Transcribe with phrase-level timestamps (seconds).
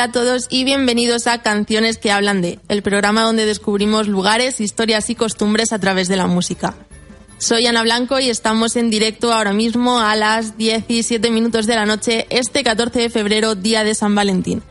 [0.00, 4.58] Hola a todos y bienvenidos a Canciones que hablan de, el programa donde descubrimos lugares,
[4.58, 6.74] historias y costumbres a través de la música.
[7.36, 11.84] Soy Ana Blanco y estamos en directo ahora mismo a las 17 minutos de la
[11.84, 14.62] noche, este 14 de febrero, día de San Valentín.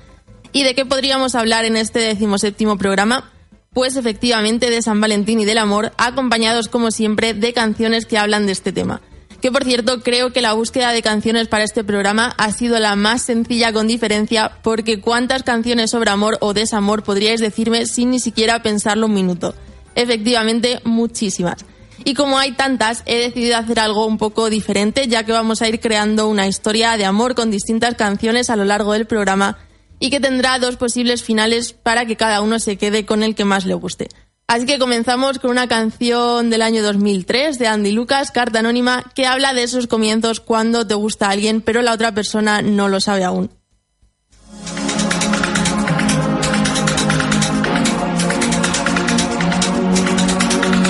[0.52, 3.31] ¿Y de qué podríamos hablar en este decimoséptimo programa?
[3.71, 8.47] Pues efectivamente de San Valentín y del amor, acompañados como siempre de canciones que hablan
[8.47, 8.99] de este tema
[9.41, 12.95] que por cierto creo que la búsqueda de canciones para este programa ha sido la
[12.95, 18.19] más sencilla con diferencia porque cuántas canciones sobre amor o desamor podríais decirme sin ni
[18.19, 19.55] siquiera pensarlo un minuto.
[19.95, 21.65] Efectivamente, muchísimas.
[22.05, 25.67] Y como hay tantas, he decidido hacer algo un poco diferente ya que vamos a
[25.67, 29.57] ir creando una historia de amor con distintas canciones a lo largo del programa
[29.99, 33.45] y que tendrá dos posibles finales para que cada uno se quede con el que
[33.45, 34.07] más le guste.
[34.50, 39.28] Así que comenzamos con una canción del año 2003 de Andy Lucas, Carta Anónima, que
[39.28, 43.23] habla de esos comienzos cuando te gusta alguien, pero la otra persona no lo sabe
[43.25, 43.52] aún.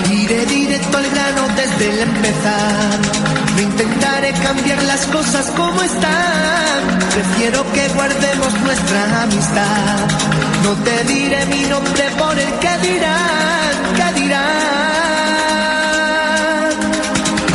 [0.09, 3.00] Iré directo al grano desde el empezar.
[3.58, 7.00] No intentaré cambiar las cosas como están.
[7.14, 10.49] Prefiero que guardemos nuestra amistad.
[10.64, 14.50] No te diré mi nombre por el que dirán, que dirán.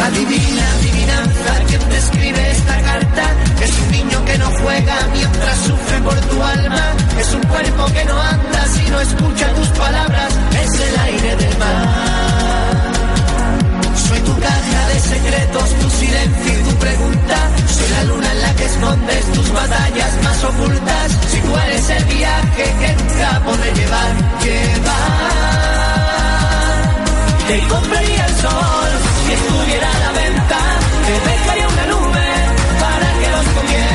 [0.06, 3.24] Adivina, adivinanza, quien te escribe esta carta.
[3.62, 6.84] Es un niño que no juega mientras sufre por tu alma.
[7.18, 10.34] Es un cuerpo que no anda si no escucha tus palabras.
[10.62, 12.13] Es el aire del mar.
[14.24, 17.36] Tu caja de secretos, tu silencio y tu pregunta.
[17.76, 21.12] Soy la luna en la que escondes tus batallas más ocultas.
[21.30, 25.44] Si tú eres el viaje que nunca podré llevar, llevar.
[27.48, 28.90] Te compraría el sol
[29.26, 30.58] si estuviera a la venta.
[31.06, 32.26] Te dejaría una nube
[32.80, 33.93] para que los comieras.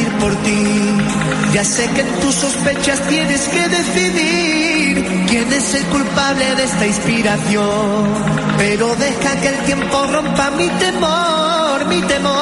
[0.00, 0.64] Por ti.
[1.52, 6.86] Ya sé que en tus sospechas tienes que decidir quién es el culpable de esta
[6.86, 8.14] inspiración.
[8.56, 12.32] Pero deja que el tiempo rompa mi temor, mi temor.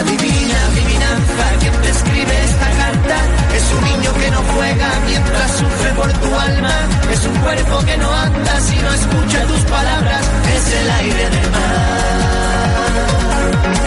[0.00, 3.16] Adivina, adivinanza, quien te escribe esta carta.
[3.54, 6.74] Es un niño que no juega mientras sufre por tu alma.
[7.12, 10.22] Es un cuerpo que no anda si no escucha tus palabras.
[10.56, 13.33] Es el aire del mar.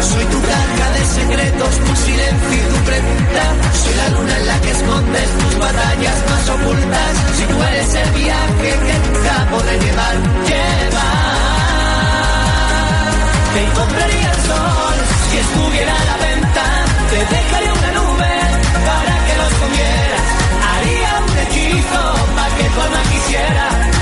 [0.02, 3.44] Soy tu carga de secretos, tu silencio y tu pregunta.
[3.82, 7.12] Soy la luna en la que escondes tus batallas más ocultas.
[7.38, 10.16] Si tú eres el viaje que nunca podré llevar,
[10.50, 11.38] llevar.
[13.54, 14.98] Te compraría el sol
[15.30, 16.66] si estuviera a la venta.
[17.12, 18.34] Te dejaría una nube
[18.90, 20.26] para que los comieras.
[20.72, 22.02] Haría un hechizo
[22.36, 23.97] para que tu alma quisiera.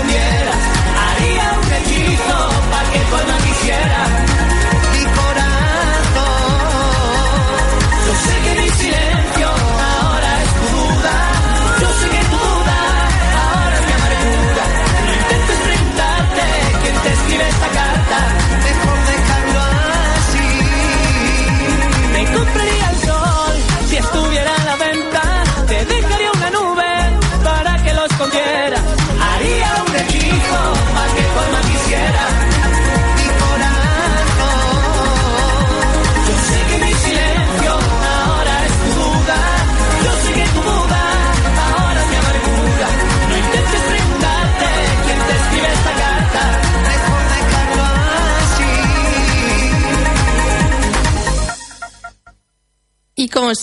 [0.00, 4.27] Haría un hechizo para que tú no quisieras.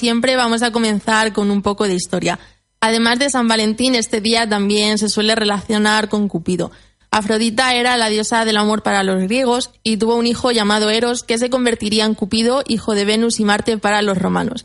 [0.05, 2.37] Siempre, vamos a comenzar con un poco de historia.
[2.79, 6.71] Además de San Valentín, este día también se suele relacionar con Cupido.
[7.09, 11.23] Afrodita era la diosa del amor para los griegos y tuvo un hijo llamado Eros
[11.23, 14.63] que se convertiría en Cupido, hijo de Venus y Marte para los romanos.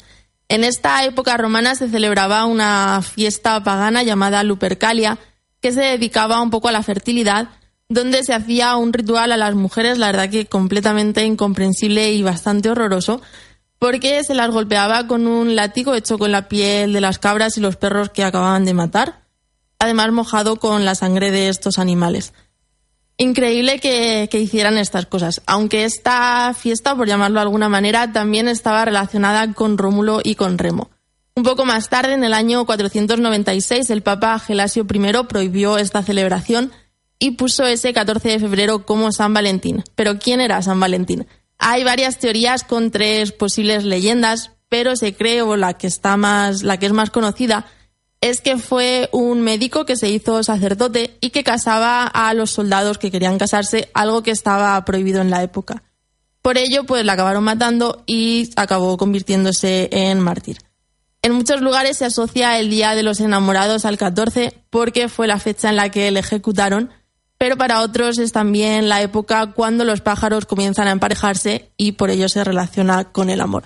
[0.50, 5.16] En esta época romana se celebraba una fiesta pagana llamada Lupercalia
[5.62, 7.48] que se dedicaba un poco a la fertilidad,
[7.88, 12.68] donde se hacía un ritual a las mujeres, la verdad que completamente incomprensible y bastante
[12.68, 13.22] horroroso,
[13.80, 17.60] porque se las golpeaba con un látigo hecho con la piel de las cabras y
[17.60, 19.20] los perros que acababan de matar
[19.80, 22.32] además mojado con la sangre de estos animales.
[23.16, 28.84] Increíble que, hicieran estas cosas, aunque esta fiesta, por llamarlo de alguna manera, también estaba
[28.84, 30.90] relacionada con Rómulo y con Remo.
[31.34, 36.72] Un poco más tarde, en el año 496, el Papa Gelasio I prohibió esta celebración
[37.18, 39.84] y puso ese 14 de febrero como San Valentín.
[39.94, 41.26] Pero ¿quién era San Valentín?
[41.60, 46.62] Hay varias teorías con tres posibles leyendas, pero se cree, o la que está más,
[46.62, 47.66] la que es más conocida,
[48.22, 52.98] es que fue un médico que se hizo sacerdote y que casaba a los soldados
[52.98, 55.82] que querían casarse, algo que estaba prohibido en la época.
[56.42, 60.58] Por ello, pues la acabaron matando y acabó convirtiéndose en mártir.
[61.22, 65.38] En muchos lugares se asocia el Día de los Enamorados al 14 porque fue la
[65.38, 66.90] fecha en la que le ejecutaron,
[67.40, 72.10] pero para otros es también la época cuando los pájaros comienzan a emparejarse y por
[72.10, 73.64] ello se relaciona con el amor.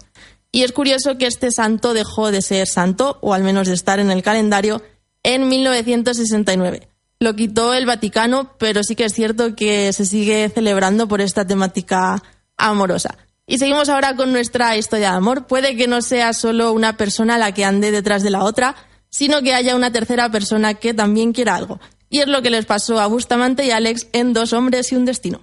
[0.52, 3.98] Y es curioso que este santo dejó de ser santo, o al menos de estar
[3.98, 4.80] en el calendario,
[5.24, 6.86] en 1969.
[7.18, 11.44] Lo quitó el Vaticano, pero sí que es cierto que se sigue celebrando por esta
[11.44, 12.22] temática
[12.56, 13.18] amorosa.
[13.44, 15.48] Y seguimos ahora con nuestra historia de amor.
[15.48, 18.76] Puede que no sea solo una persona la que ande detrás de la otra,
[19.10, 21.80] sino que haya una tercera persona que también quiera algo.
[22.14, 25.04] Y es lo que les pasó a Bustamante y Alex en Dos hombres y un
[25.04, 25.40] destino.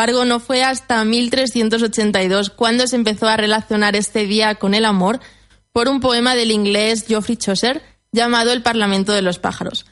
[0.00, 5.20] Embargo, no fue hasta 1382 cuando se empezó a relacionar este día con el amor
[5.72, 9.84] por un poema del inglés Geoffrey Chaucer llamado El Parlamento de los Pájaros.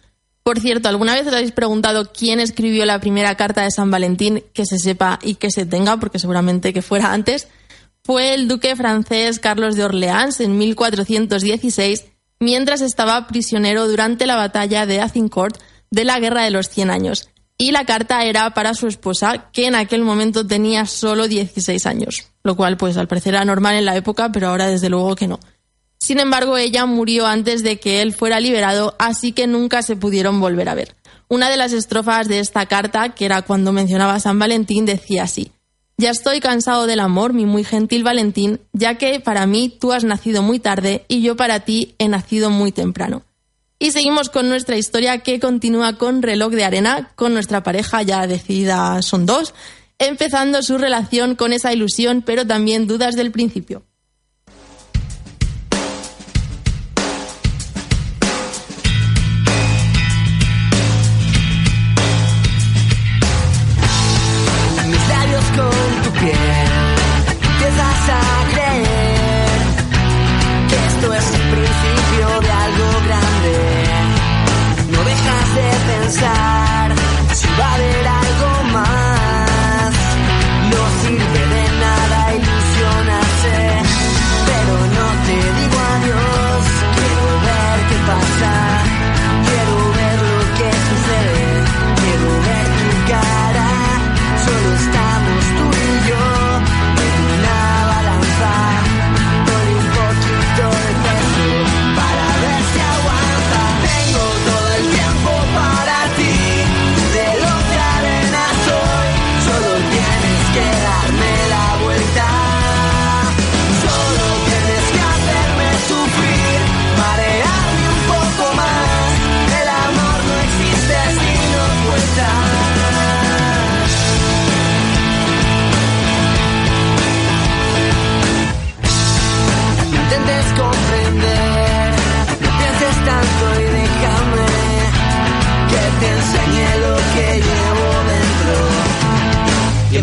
[0.43, 4.43] Por cierto, ¿alguna vez os habéis preguntado quién escribió la primera carta de San Valentín
[4.55, 7.49] que se sepa y que se tenga, porque seguramente que fuera antes?
[8.03, 12.07] Fue el duque francés Carlos de Orleans en 1416,
[12.41, 15.61] mientras estaba prisionero durante la batalla de Azincourt
[15.91, 17.29] de la Guerra de los Cien Años.
[17.61, 22.29] Y la carta era para su esposa, que en aquel momento tenía solo 16 años,
[22.45, 25.27] lo cual pues al parecer era normal en la época, pero ahora desde luego que
[25.27, 25.41] no.
[25.99, 30.41] Sin embargo, ella murió antes de que él fuera liberado, así que nunca se pudieron
[30.41, 30.95] volver a ver.
[31.27, 35.25] Una de las estrofas de esta carta, que era cuando mencionaba a San Valentín, decía
[35.25, 35.51] así:
[35.97, 40.05] Ya estoy cansado del amor, mi muy gentil Valentín, ya que para mí tú has
[40.05, 43.25] nacido muy tarde y yo para ti he nacido muy temprano.
[43.79, 48.27] Y seguimos con nuestra historia que continúa con reloj de arena, con nuestra pareja ya
[48.27, 49.55] decidida, son dos,
[49.99, 53.85] empezando su relación con esa ilusión, pero también dudas del principio.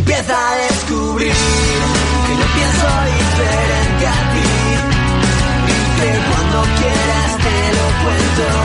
[0.06, 4.46] empieza a descubrir que yo pienso diferente a ti
[5.68, 8.65] y que cuando quieras te lo cuento.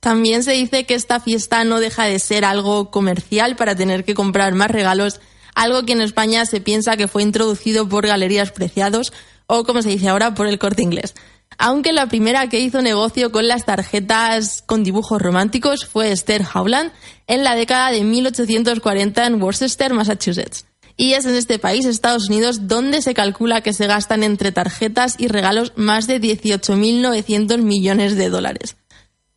[0.00, 4.14] También se dice que esta fiesta no deja de ser algo comercial para tener que
[4.14, 5.20] comprar más regalos,
[5.54, 9.12] algo que en España se piensa que fue introducido por Galerías Preciados
[9.46, 11.14] o, como se dice ahora, por el corte inglés.
[11.62, 16.90] Aunque la primera que hizo negocio con las tarjetas con dibujos románticos fue Esther Howland
[17.26, 20.64] en la década de 1840 en Worcester, Massachusetts.
[20.96, 25.16] Y es en este país, Estados Unidos, donde se calcula que se gastan entre tarjetas
[25.18, 28.76] y regalos más de 18.900 millones de dólares.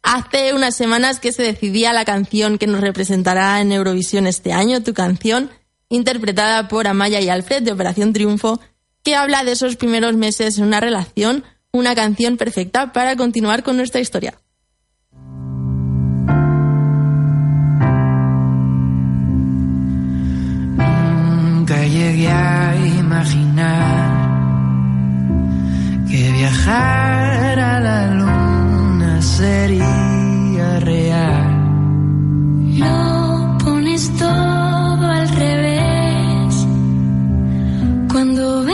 [0.01, 4.81] Hace unas semanas que se decidía la canción que nos representará en Eurovisión este año,
[4.81, 5.51] tu canción,
[5.89, 8.61] interpretada por Amaya y Alfred de Operación Triunfo,
[9.03, 11.43] que habla de esos primeros meses en una relación,
[11.75, 14.35] una canción perfecta para continuar con nuestra historia.
[20.77, 24.13] Nunca llegué a imaginar
[26.07, 31.53] que viajar a la luna sería real.
[32.77, 36.67] Lo pones todo al revés
[38.11, 38.72] cuando ves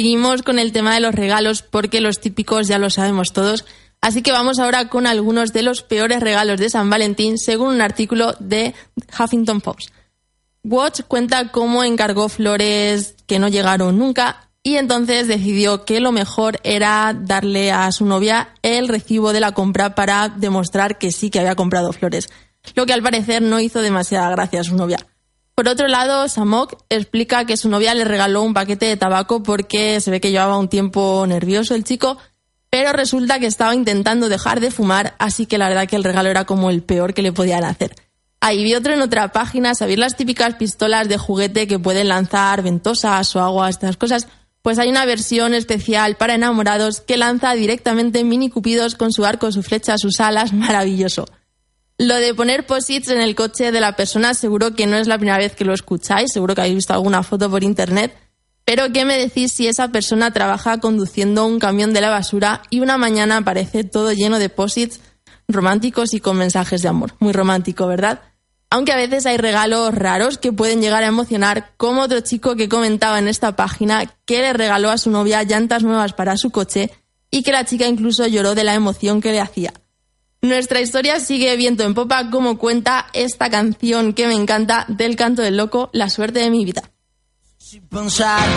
[0.00, 3.66] Seguimos con el tema de los regalos porque los típicos ya lo sabemos todos.
[4.00, 7.82] Así que vamos ahora con algunos de los peores regalos de San Valentín según un
[7.82, 8.74] artículo de
[9.18, 9.90] Huffington Post.
[10.64, 16.60] Watch cuenta cómo encargó flores que no llegaron nunca y entonces decidió que lo mejor
[16.64, 21.40] era darle a su novia el recibo de la compra para demostrar que sí que
[21.40, 22.30] había comprado flores,
[22.74, 25.09] lo que al parecer no hizo demasiada gracia a su novia.
[25.60, 30.00] Por otro lado, Samok explica que su novia le regaló un paquete de tabaco porque
[30.00, 32.16] se ve que llevaba un tiempo nervioso el chico,
[32.70, 36.30] pero resulta que estaba intentando dejar de fumar, así que la verdad que el regalo
[36.30, 37.94] era como el peor que le podían hacer.
[38.40, 42.62] Ahí vi otro en otra página, ¿sabéis las típicas pistolas de juguete que pueden lanzar
[42.62, 44.28] ventosas o agua, estas cosas?
[44.62, 49.52] Pues hay una versión especial para enamorados que lanza directamente mini cupidos con su arco,
[49.52, 51.26] su flecha, sus alas, maravilloso.
[52.02, 55.18] Lo de poner posits en el coche de la persona seguro que no es la
[55.18, 58.16] primera vez que lo escucháis, seguro que habéis visto alguna foto por internet.
[58.64, 62.80] Pero ¿qué me decís si esa persona trabaja conduciendo un camión de la basura y
[62.80, 65.00] una mañana aparece todo lleno de posits
[65.46, 67.16] románticos y con mensajes de amor?
[67.18, 68.22] Muy romántico, ¿verdad?
[68.70, 72.70] Aunque a veces hay regalos raros que pueden llegar a emocionar, como otro chico que
[72.70, 76.90] comentaba en esta página que le regaló a su novia llantas nuevas para su coche
[77.30, 79.74] y que la chica incluso lloró de la emoción que le hacía.
[80.42, 85.42] Nuestra historia sigue viento en popa como cuenta esta canción que me encanta del canto
[85.42, 86.82] del loco, La suerte de mi vida.
[87.58, 88.48] Si pensar,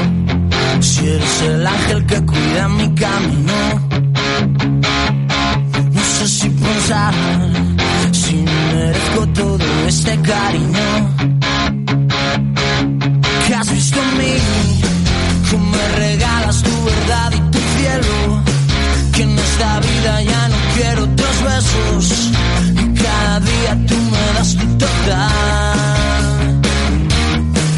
[0.80, 3.90] si eres el ángel que cuida mi camino.
[5.92, 7.14] No sé si pensar,
[8.14, 11.16] si merezco todo este cariño.
[13.46, 14.34] ¿Qué has visto en mí?
[15.52, 18.44] ¿Cómo me regalas tu verdad y tu cielo?
[19.14, 20.53] Que en esta vida ya no
[21.54, 26.62] Y cada día tú me das tu total.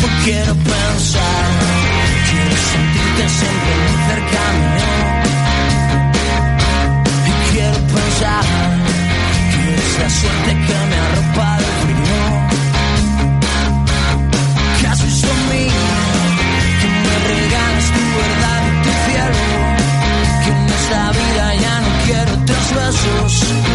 [0.02, 1.46] No quiero pensar,
[2.30, 4.68] quiero sentirte siempre muy cercano.
[7.28, 8.46] Y quiero pensar
[9.52, 10.95] que es la suerte que
[23.06, 23.75] 就是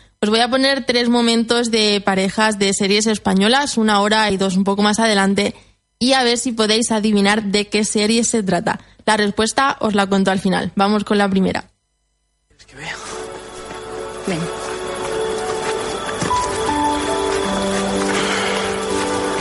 [0.23, 4.55] Os voy a poner tres momentos de parejas de series españolas, una hora y dos
[4.55, 5.55] un poco más adelante,
[5.97, 8.79] y a ver si podéis adivinar de qué serie se trata.
[9.07, 10.73] La respuesta os la cuento al final.
[10.75, 11.71] Vamos con la primera.
[12.55, 12.97] Es que veo.
[14.27, 14.39] Ven.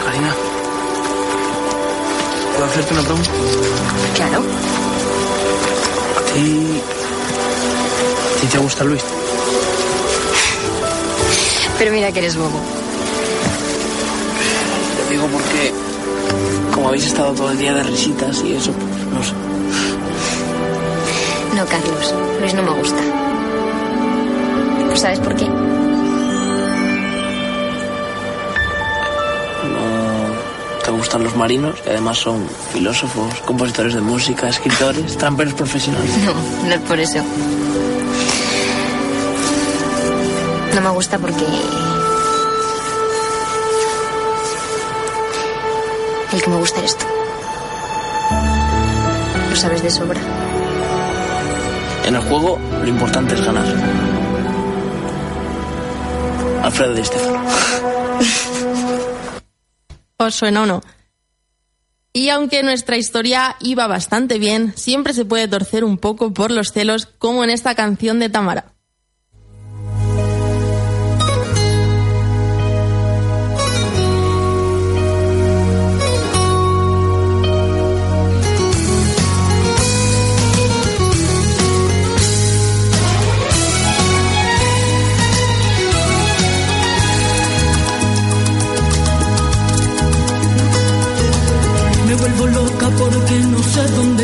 [0.03, 0.35] Karina.
[2.55, 3.31] ¿Puedo hacerte una pregunta?
[4.15, 4.45] Claro.
[6.17, 6.81] ¿A ti.
[8.35, 9.20] ¿A ti te gusta Luis?
[11.81, 12.61] Pero mira que eres bobo.
[14.99, 15.73] Te digo porque.
[16.75, 19.33] Como habéis estado todo el día de risitas y eso, pues no sé.
[21.57, 22.15] No, Carlos.
[22.39, 23.01] Luis no me gusta.
[24.89, 25.47] Pues ¿Sabes por qué?
[25.47, 25.57] No
[30.85, 36.11] te gustan los marinos, que además son filósofos, compositores de música, escritores, tramperos profesionales.
[36.27, 36.35] No,
[36.69, 37.21] no es por eso.
[40.75, 41.45] No me gusta porque...
[46.33, 47.07] El que me gusta eres tú.
[49.51, 50.21] Lo sabes de sobra.
[52.07, 53.67] En el juego lo importante es ganar.
[56.63, 57.45] Alfredo Di Stefano.
[60.19, 60.83] ¿Os suena o no?
[62.13, 66.73] Y aunque nuestra historia iba bastante bien, siempre se puede torcer un poco por los
[66.73, 68.75] celos, como en esta canción de Tamara.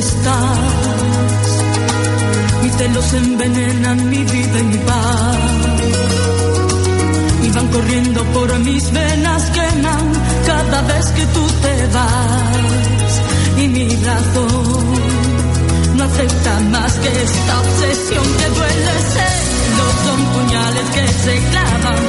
[0.08, 1.46] Estás.
[2.62, 5.36] Mis celos envenenan mi vida y mi paz.
[7.46, 10.06] Y van corriendo por mis venas, queman
[10.46, 13.10] cada vez que tú te vas.
[13.62, 14.84] Y mi razón
[15.96, 19.94] no acepta más que esta obsesión que duele celos.
[20.06, 22.02] Son puñales que se clavan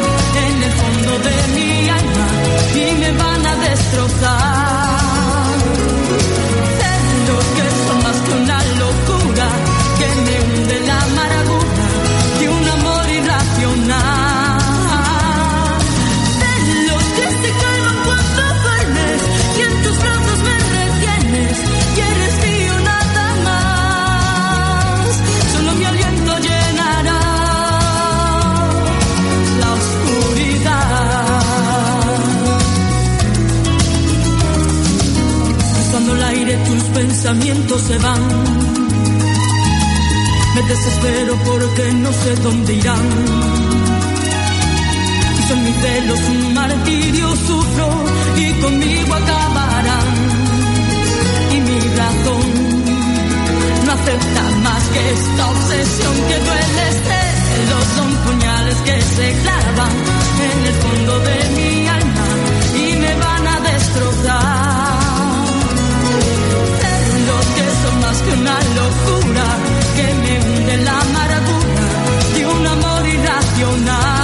[0.46, 2.28] en el fondo de mi alma
[2.76, 4.57] y me van a destrozar.
[37.18, 38.22] Pensamientos se van.
[40.54, 43.08] Me desespero porque no sé dónde irán.
[45.40, 47.90] Y son mis celos un martirio, sufro
[48.38, 50.08] y conmigo acabarán.
[51.56, 52.46] Y mi razón
[53.86, 56.86] no acepta más que esta obsesión que duele.
[57.50, 59.96] Celos son puñales que se clavan
[60.50, 62.28] en el fondo de mi alma
[62.76, 64.57] y me van a destrozar.
[68.08, 69.46] Más que una locura
[69.98, 71.88] que me hunde la amargura
[72.36, 74.17] de un amor irracional.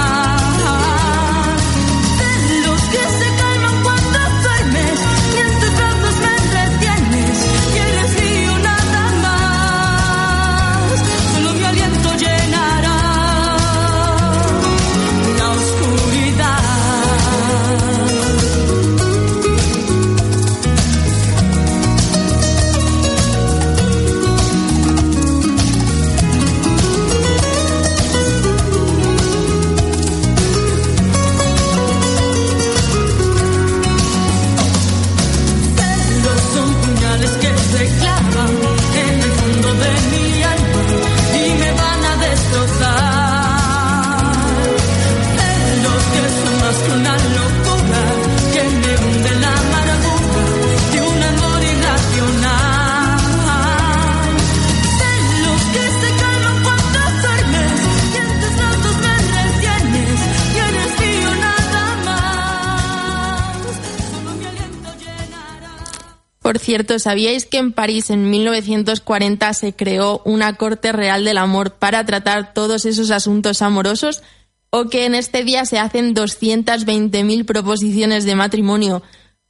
[66.54, 71.78] Por cierto, ¿sabíais que en París en 1940 se creó una Corte Real del Amor
[71.80, 74.22] para tratar todos esos asuntos amorosos?
[74.70, 79.02] ¿O que en este día se hacen 220.000 proposiciones de matrimonio,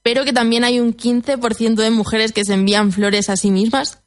[0.03, 3.99] pero que también hay un 15% de mujeres que se envían flores a sí mismas?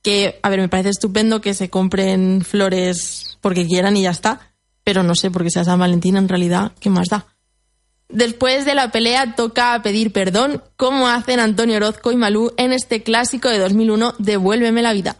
[0.00, 4.54] Que, a ver, me parece estupendo que se compren flores porque quieran y ya está.
[4.84, 7.26] Pero no sé, porque sea San Valentín en realidad, ¿qué más da?
[8.08, 13.02] Después de la pelea toca pedir perdón, como hacen Antonio Orozco y Malú en este
[13.02, 15.16] clásico de 2001, Devuélveme la vida.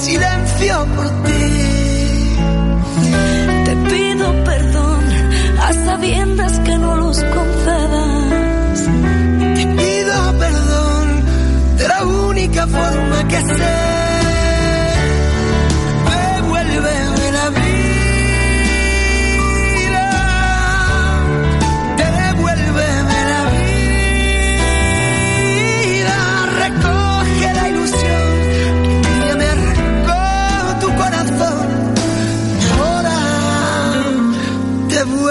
[0.00, 2.36] Silencio por ti.
[3.66, 5.04] Te pido perdón
[5.60, 8.88] a sabiendas que no los concedas.
[9.56, 11.24] Te pido perdón
[11.76, 13.89] de la única forma que sé.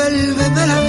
[0.10, 0.89] Devuélveme la vida.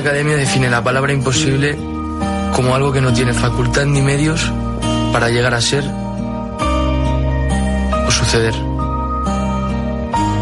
[0.00, 1.76] Academia define la palabra imposible
[2.54, 4.50] como algo que no tiene facultad ni medios
[5.12, 5.84] para llegar a ser
[8.06, 8.54] o suceder.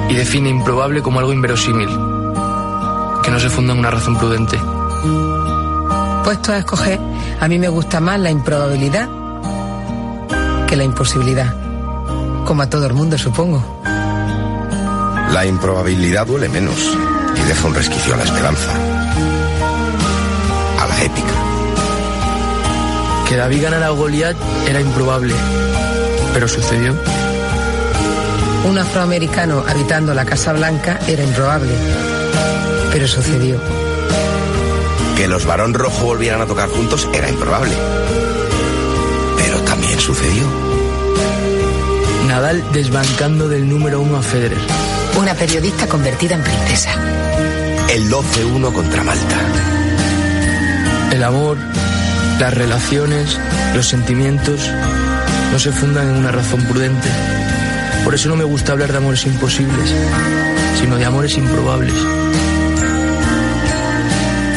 [0.08, 4.60] Y define improbable como algo inverosímil, que no se funda en una razón prudente.
[6.22, 7.00] Puesto a escoger,
[7.40, 9.08] a mí me gusta más la improbabilidad
[10.68, 11.52] que la imposibilidad.
[12.46, 13.82] Como a todo el mundo, supongo.
[15.32, 16.96] La improbabilidad duele menos
[17.34, 18.97] y deja un resquicio a la esperanza.
[21.02, 21.34] Épica.
[23.28, 24.36] Que David ganara a Goliat
[24.68, 25.34] era improbable,
[26.34, 26.94] pero sucedió.
[28.68, 31.72] Un afroamericano habitando la Casa Blanca era improbable,
[32.92, 33.60] pero sucedió.
[35.16, 37.74] Que los varón rojo volvieran a tocar juntos era improbable.
[39.36, 40.44] Pero también sucedió.
[42.26, 44.58] Nadal desbancando del número uno a Federer.
[45.18, 46.90] Una periodista convertida en princesa.
[47.90, 49.36] El 12-1 contra Malta.
[51.12, 51.58] El amor,
[52.38, 53.38] las relaciones,
[53.74, 54.60] los sentimientos
[55.52, 57.08] no se fundan en una razón prudente.
[58.04, 59.94] Por eso no me gusta hablar de amores imposibles,
[60.80, 61.94] sino de amores improbables.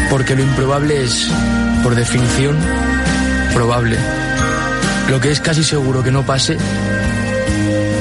[0.09, 1.27] Porque lo improbable es,
[1.83, 2.57] por definición,
[3.53, 3.97] probable.
[5.09, 6.57] Lo que es casi seguro que no pase,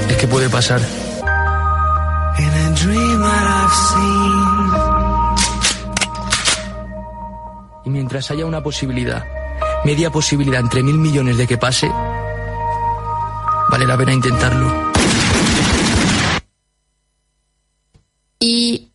[0.08, 0.80] es que puede pasar.
[8.10, 9.24] Mientras haya una posibilidad,
[9.84, 11.88] media posibilidad entre mil millones de que pase,
[13.70, 14.90] vale la pena intentarlo.
[18.40, 18.88] Y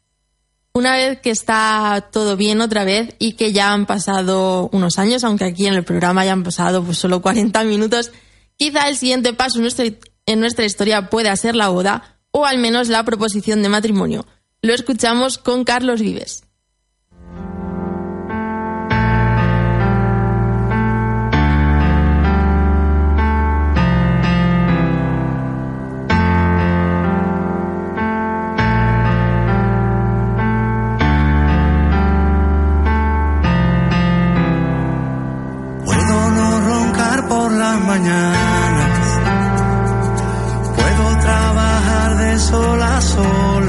[0.73, 5.23] una vez que está todo bien otra vez y que ya han pasado unos años,
[5.23, 8.11] aunque aquí en el programa ya han pasado pues solo 40 minutos,
[8.57, 9.85] quizá el siguiente paso en nuestra,
[10.25, 14.25] en nuestra historia pueda ser la boda o al menos la proposición de matrimonio.
[14.61, 16.44] Lo escuchamos con Carlos Vives.
[37.65, 38.99] Las mañanas.
[40.77, 43.65] Puedo trabajar de sol a sol.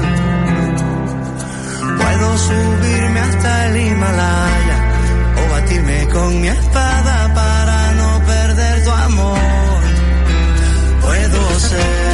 [2.01, 4.77] Puedo subirme hasta el Himalaya
[5.39, 9.81] o batirme con mi espada para no perder tu amor.
[11.05, 12.06] Puedo ser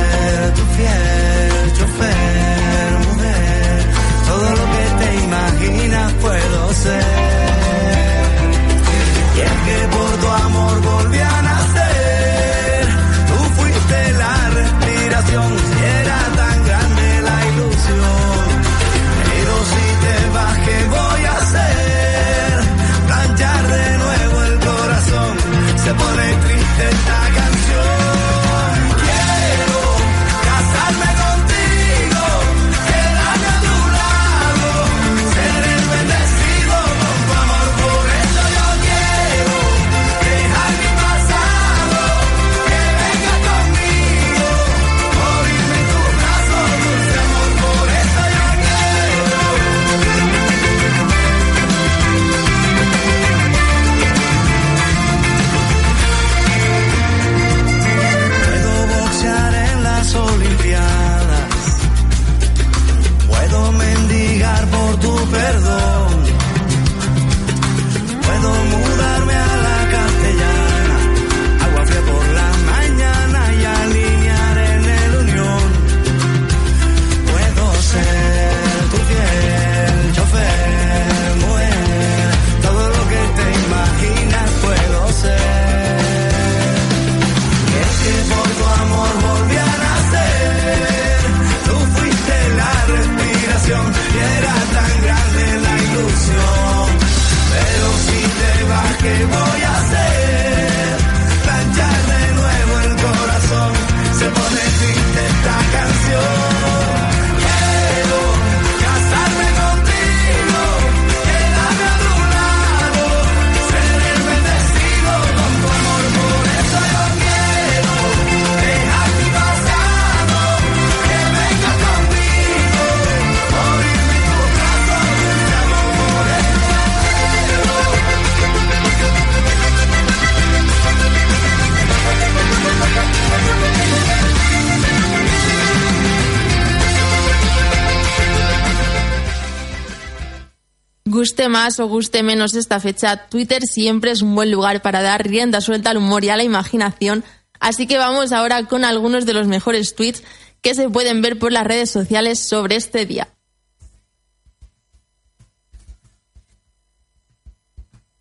[141.44, 145.28] Guste más o guste menos esta fecha, Twitter siempre es un buen lugar para dar
[145.28, 147.26] rienda suelta al humor y a la imaginación,
[147.60, 150.24] así que vamos ahora con algunos de los mejores tweets
[150.62, 153.28] que se pueden ver por las redes sociales sobre este día.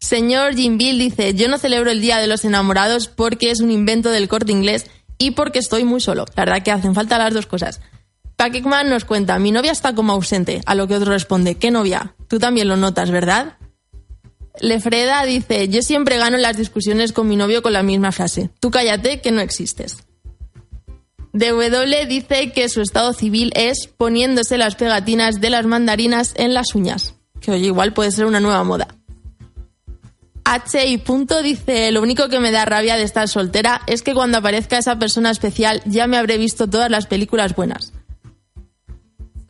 [0.00, 3.70] Señor Jim Bill dice, yo no celebro el Día de los Enamorados porque es un
[3.70, 4.86] invento del corte inglés
[5.18, 6.24] y porque estoy muy solo.
[6.34, 7.80] La verdad que hacen falta las dos cosas.
[8.50, 12.16] Pac-Man nos cuenta, mi novia está como ausente, a lo que otro responde, ¿qué novia?
[12.26, 13.56] Tú también lo notas, ¿verdad?
[14.60, 18.72] Lefreda dice, yo siempre gano las discusiones con mi novio con la misma frase, tú
[18.72, 19.98] cállate que no existes.
[21.32, 26.74] DW dice que su estado civil es poniéndose las pegatinas de las mandarinas en las
[26.74, 28.88] uñas, que oye, igual puede ser una nueva moda.
[30.44, 34.14] H y punto dice, lo único que me da rabia de estar soltera es que
[34.14, 37.92] cuando aparezca esa persona especial ya me habré visto todas las películas buenas.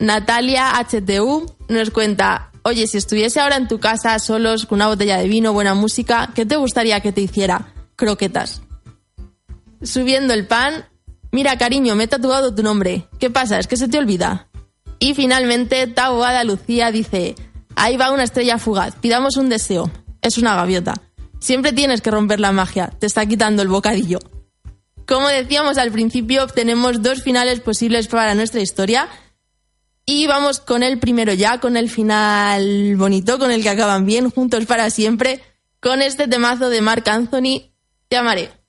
[0.03, 5.17] Natalia HTU nos cuenta, oye, si estuviese ahora en tu casa solos con una botella
[5.17, 7.73] de vino, buena música, ¿qué te gustaría que te hiciera?
[7.95, 8.61] Croquetas.
[9.81, 10.89] Subiendo el pan,
[11.31, 13.07] mira cariño, me he tatuado tu nombre.
[13.17, 13.59] ¿Qué pasa?
[13.59, 14.49] ¿Es que se te olvida?
[14.99, 17.35] Y finalmente, Taboada Lucía dice,
[17.77, 19.89] ahí va una estrella fugaz, pidamos un deseo.
[20.21, 20.95] Es una gaviota.
[21.39, 24.19] Siempre tienes que romper la magia, te está quitando el bocadillo.
[25.07, 29.07] Como decíamos al principio, tenemos dos finales posibles para nuestra historia.
[30.05, 34.29] Y vamos con el primero ya, con el final bonito, con el que acaban bien,
[34.29, 35.41] juntos para siempre,
[35.79, 37.71] con este temazo de Marc Anthony,
[38.09, 38.62] Te amaré.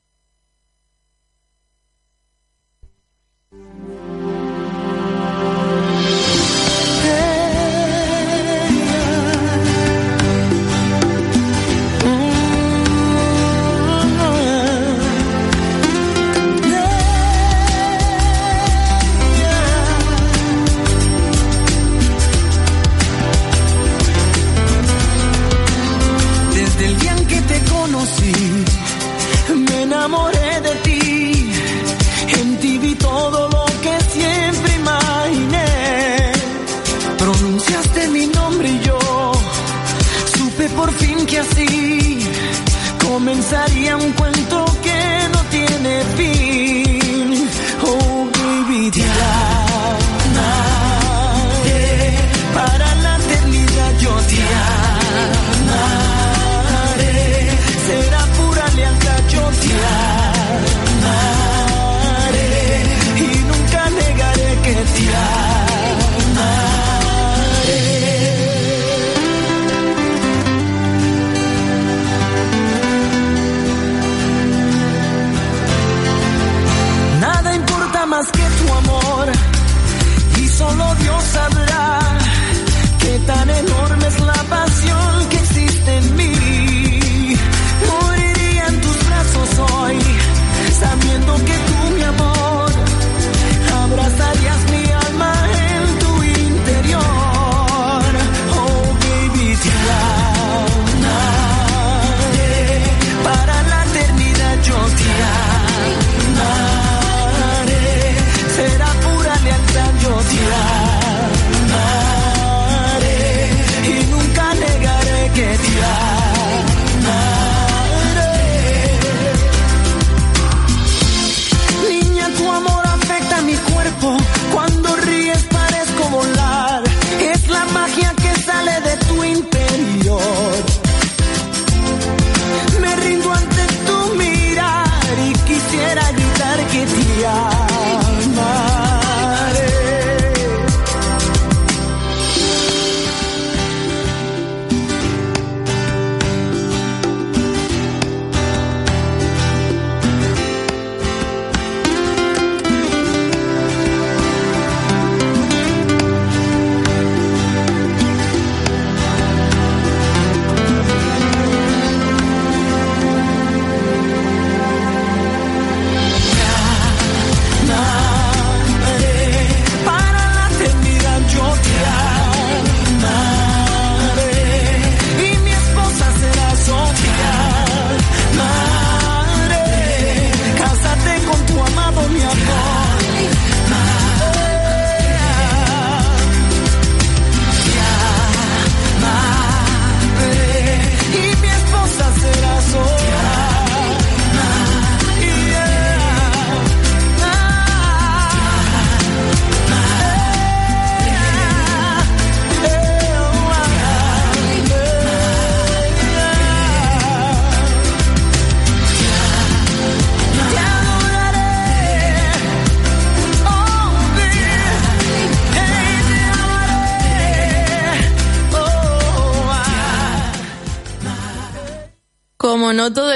[44.02, 44.33] encuentro.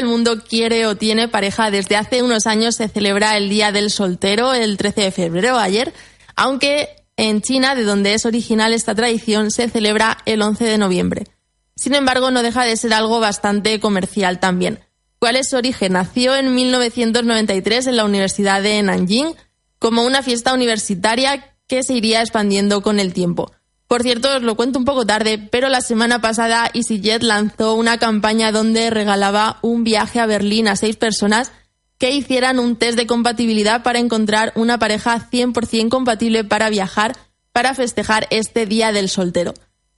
[0.09, 4.55] Mundo quiere o tiene pareja, desde hace unos años se celebra el Día del Soltero,
[4.55, 5.93] el 13 de febrero, ayer,
[6.37, 11.27] aunque en China, de donde es original esta tradición, se celebra el 11 de noviembre.
[11.75, 14.81] Sin embargo, no deja de ser algo bastante comercial también.
[15.19, 15.95] ¿Cuál es su origen?
[15.95, 19.35] Nació en 1993 en la Universidad de Nanjing
[19.79, 23.53] como una fiesta universitaria que se iría expandiendo con el tiempo.
[23.89, 27.97] Por cierto, os lo cuento un poco tarde, pero la semana pasada EasyJet lanzó una
[27.97, 31.53] campaña donde regalaba un viaje a Berlín a seis personas
[31.97, 37.17] que hicieran un test de compatibilidad para encontrar una pareja 100% compatible para viajar
[37.53, 39.55] para festejar este Día del Soltero.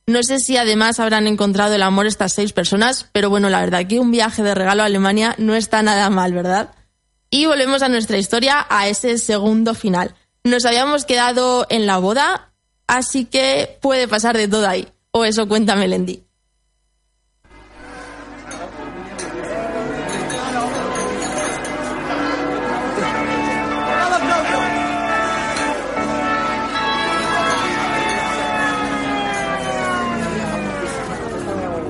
[0.06, 3.86] No sé si además habrán encontrado el amor estas seis personas, pero bueno, la verdad
[3.86, 6.70] que un viaje de regalo a Alemania no está nada mal, ¿verdad?
[7.28, 10.14] Y volvemos a nuestra historia, a ese segundo final.
[10.42, 12.49] Nos habíamos quedado en la boda,
[12.90, 14.84] Así que puede pasar de todo ahí.
[15.12, 16.24] O eso cuenta Melendi.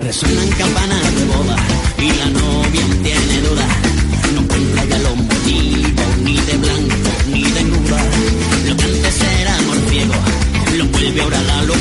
[0.03, 1.57] Resuenan campanas de boda
[1.97, 3.20] y la novia entera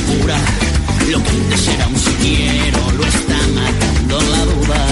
[0.10, 4.89] Lo que antes era un siquiero lo está matando la duda.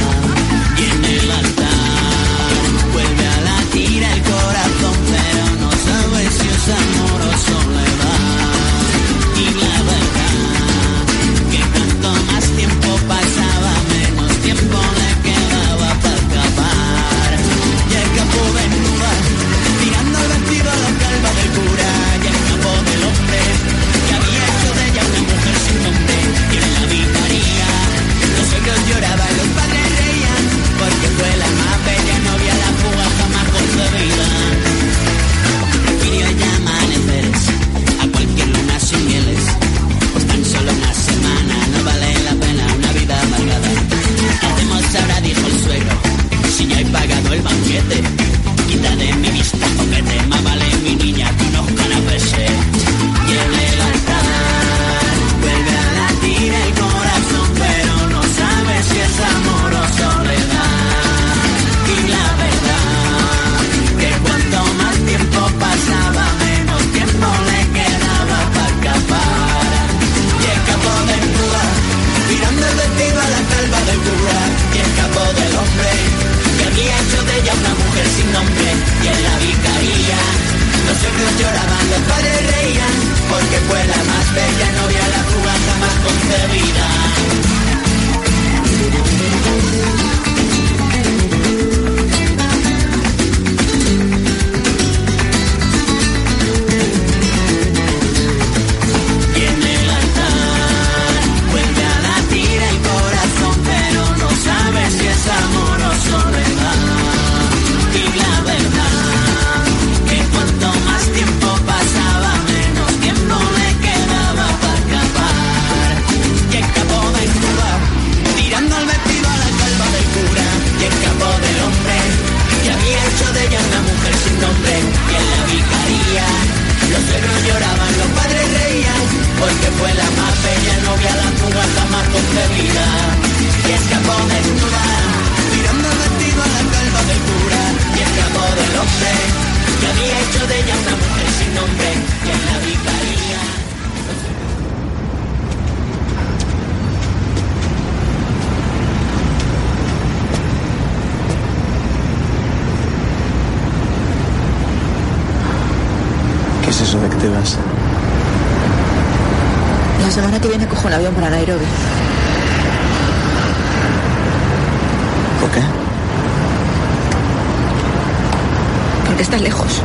[169.18, 169.82] porque está lejos.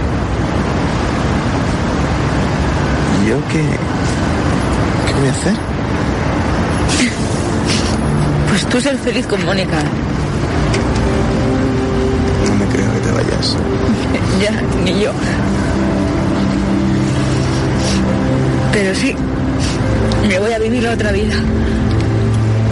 [3.25, 3.63] ¿Y yo qué?
[5.07, 5.53] ¿Qué voy a hacer?
[8.49, 9.79] Pues tú ser feliz con Mónica.
[12.47, 13.57] No me creo que te vayas.
[14.43, 14.53] ya,
[14.85, 15.13] ni yo.
[18.73, 19.17] Pero sí,
[20.29, 21.35] me voy a vivir la otra vida.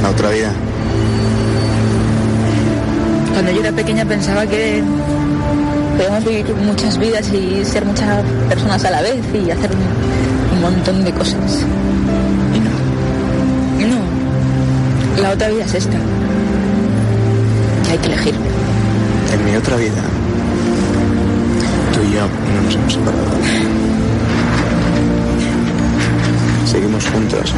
[0.03, 0.53] ¿La otra vida?
[3.33, 4.83] Cuando yo era pequeña pensaba que
[6.01, 11.05] podemos vivir muchas vidas y ser muchas personas a la vez y hacer un, montón
[11.05, 11.65] de cosas.
[12.55, 13.97] Y no.
[13.97, 15.23] No.
[15.23, 15.97] La otra vida es esta.
[17.87, 18.35] Y hay que elegir.
[19.33, 20.03] En mi otra vida,
[21.93, 23.31] tú y yo no nos hemos separado.
[26.67, 27.55] Seguimos juntos.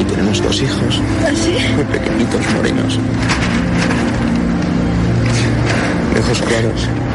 [0.00, 1.00] Y tenemos dos hijos.
[1.24, 1.56] Ah, ¿Sí?
[1.74, 2.98] Muy pequeñitos, morinos.
[6.28, 7.13] desesperos.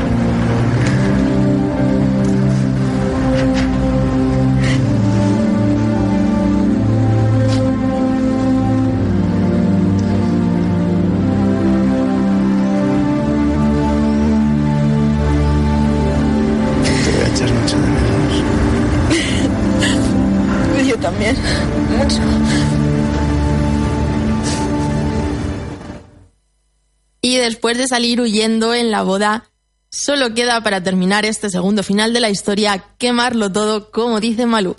[27.70, 29.44] después de salir huyendo en la boda,
[29.92, 34.76] solo queda para terminar este segundo final de la historia quemarlo todo, como dice Malú.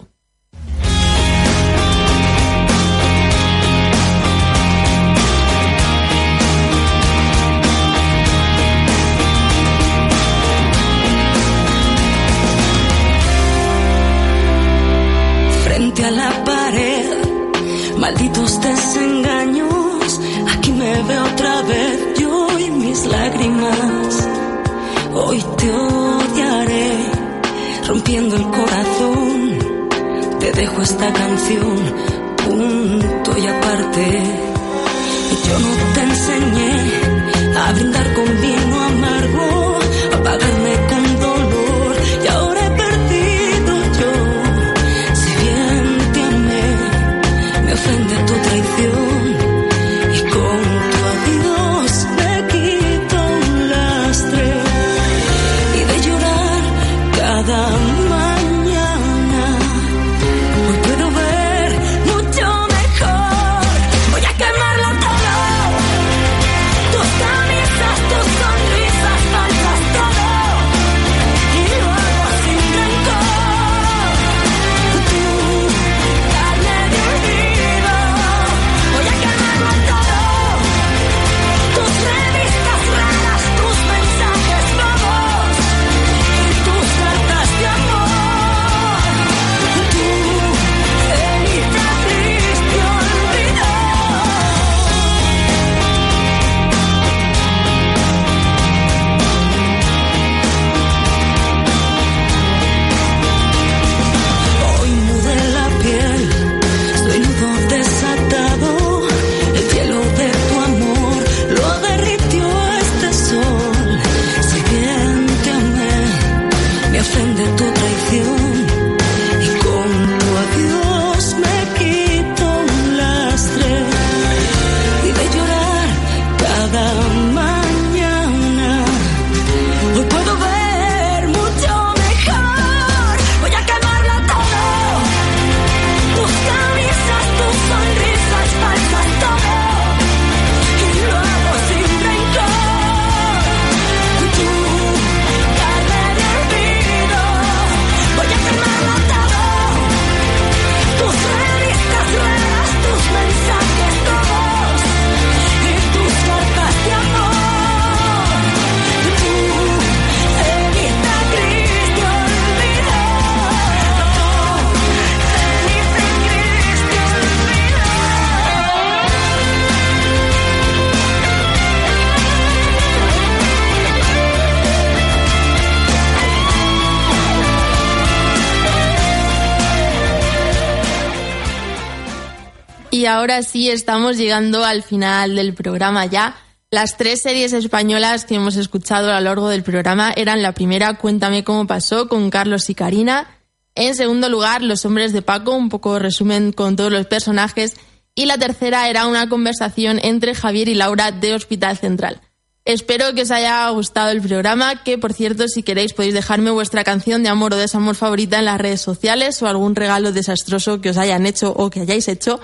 [183.20, 186.36] Ahora sí estamos llegando al final del programa ya.
[186.70, 190.94] Las tres series españolas que hemos escuchado a lo largo del programa eran la primera,
[190.96, 193.28] Cuéntame cómo pasó, con Carlos y Karina.
[193.74, 197.76] En segundo lugar, Los hombres de Paco, un poco resumen con todos los personajes.
[198.14, 202.22] Y la tercera era una conversación entre Javier y Laura de Hospital Central.
[202.64, 206.84] Espero que os haya gustado el programa, que por cierto, si queréis podéis dejarme vuestra
[206.84, 210.88] canción de amor o desamor favorita en las redes sociales o algún regalo desastroso que
[210.88, 212.40] os hayan hecho o que hayáis hecho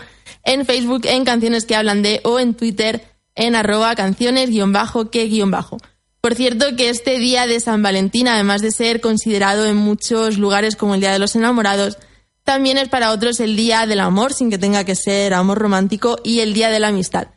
[0.47, 5.11] en Facebook en Canciones que hablan de o en Twitter en arroba canciones guion bajo
[5.11, 5.77] que guion bajo.
[6.23, 10.75] Por cierto que este día de San Valentín, además de ser considerado en muchos lugares
[10.75, 11.99] como el Día de los Enamorados,
[12.43, 16.19] también es para otros el Día del Amor, sin que tenga que ser amor romántico,
[16.25, 17.29] y el Día de la Amistad.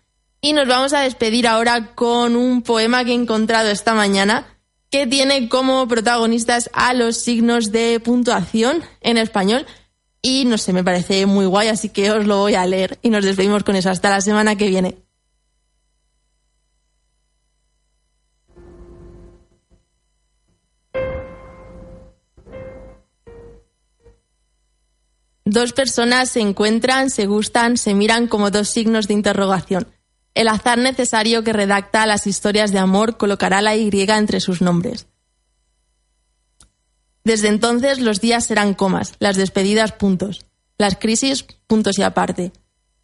[0.41, 4.47] Y nos vamos a despedir ahora con un poema que he encontrado esta mañana
[4.89, 9.67] que tiene como protagonistas a los signos de puntuación en español.
[10.21, 13.09] Y no sé, me parece muy guay, así que os lo voy a leer y
[13.09, 13.89] nos despedimos con eso.
[13.89, 14.97] Hasta la semana que viene.
[25.51, 29.87] Dos personas se encuentran, se gustan, se miran como dos signos de interrogación.
[30.35, 35.07] El azar necesario que redacta las historias de amor colocará la Y entre sus nombres.
[37.23, 40.45] Desde entonces los días serán comas, las despedidas puntos,
[40.77, 42.51] las crisis puntos y aparte.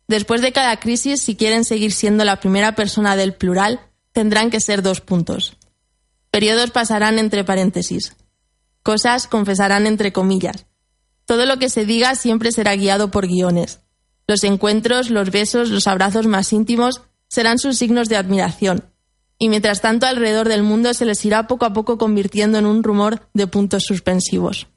[0.08, 3.80] Después de cada crisis, si quieren seguir siendo la primera persona del plural,
[4.12, 5.58] tendrán que ser dos puntos.
[6.32, 8.16] Periodos pasarán entre paréntesis.
[8.84, 10.66] Cosas confesarán entre comillas.
[11.26, 13.80] Todo lo que se diga siempre será guiado por guiones.
[14.28, 18.84] Los encuentros, los besos, los abrazos más íntimos serán sus signos de admiración.
[19.38, 22.84] Y mientras tanto alrededor del mundo se les irá poco a poco convirtiendo en un
[22.84, 24.68] rumor de puntos suspensivos.